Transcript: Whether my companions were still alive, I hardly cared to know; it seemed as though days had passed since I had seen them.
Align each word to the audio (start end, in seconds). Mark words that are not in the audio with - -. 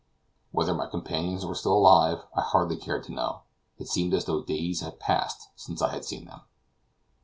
Whether 0.51 0.73
my 0.73 0.87
companions 0.87 1.45
were 1.45 1.53
still 1.53 1.75
alive, 1.77 2.23
I 2.35 2.41
hardly 2.41 2.75
cared 2.75 3.03
to 3.03 3.11
know; 3.11 3.41
it 3.77 3.87
seemed 3.87 4.15
as 4.15 4.25
though 4.25 4.41
days 4.41 4.81
had 4.81 4.99
passed 4.99 5.49
since 5.55 5.79
I 5.79 5.91
had 5.91 6.05
seen 6.05 6.25
them. 6.25 6.41